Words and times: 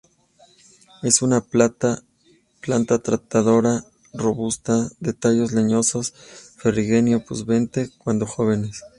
Es 1.03 1.21
una 1.21 1.41
planta 1.41 2.01
trepadora 2.63 3.85
robusta, 4.13 4.89
de 4.99 5.13
tallos 5.13 5.51
leñosos, 5.51 6.15
ferrugíneo-pubescentes 6.57 7.91
cuando 7.99 8.25
jóvenes. 8.25 8.81